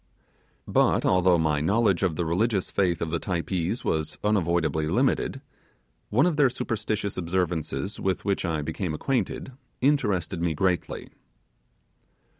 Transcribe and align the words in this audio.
But, 0.67 1.05
although 1.05 1.37
my 1.37 1.61
knowledge 1.61 2.01
of 2.01 2.15
the 2.15 2.25
religious 2.25 2.71
faith 2.71 3.03
of 3.03 3.11
the 3.11 3.19
Typees 3.19 3.85
was 3.85 4.17
unavoidably 4.23 4.87
limited, 4.87 5.41
one 6.09 6.25
of 6.25 6.37
their 6.37 6.49
superstitious 6.49 7.17
observances 7.17 7.99
with 7.99 8.25
which 8.25 8.43
I 8.43 8.63
became 8.63 8.95
acquainted 8.95 9.51
interested 9.79 10.41
me 10.41 10.55
greatly. 10.55 11.09